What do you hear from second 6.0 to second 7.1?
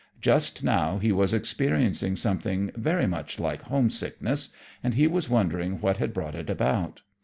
brought it about.